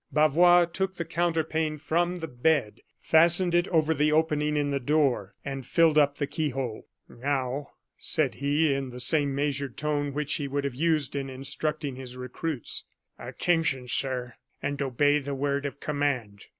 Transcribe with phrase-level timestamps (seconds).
[0.11, 5.35] Bavois took the counterpane from the bed, fastened it over the opening in the door,
[5.45, 6.87] and filled up the key hole.
[7.07, 11.97] "Now," said he, in the same measured tone which he would have used in instructing
[11.97, 12.83] his recruits,
[13.19, 16.45] "attention, sir, and obey the word of command."